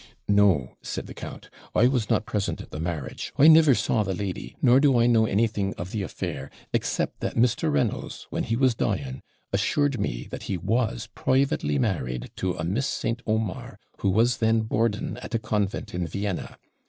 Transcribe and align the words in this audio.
'No,' 0.27 0.77
said 0.81 1.05
the 1.05 1.13
count, 1.13 1.51
'I 1.75 1.87
was 1.89 2.09
not 2.09 2.25
present 2.25 2.59
at 2.59 2.71
the 2.71 2.79
marriage; 2.79 3.31
I 3.37 3.47
never 3.47 3.75
saw 3.75 4.01
the 4.01 4.15
lady, 4.15 4.55
nor 4.59 4.79
do 4.79 4.97
I 4.97 5.05
know 5.05 5.27
anything 5.27 5.75
of 5.75 5.91
the 5.91 6.01
affair, 6.01 6.49
except 6.73 7.19
that 7.19 7.35
Mr. 7.35 7.71
Reynolds, 7.71 8.25
when 8.31 8.45
he 8.45 8.55
was 8.55 8.73
dying, 8.73 9.21
assured 9.53 9.99
me 9.99 10.27
that 10.31 10.41
he 10.49 10.57
was 10.57 11.07
privately 11.13 11.77
married 11.77 12.31
to 12.37 12.53
a 12.53 12.63
Miss 12.63 12.87
St. 12.87 13.21
Omar, 13.27 13.77
who 13.99 14.09
was 14.09 14.37
then 14.37 14.61
boarding 14.61 15.17
at 15.17 15.35
a 15.35 15.37
convent 15.37 15.93
in 15.93 16.07
Vienna. 16.07 16.57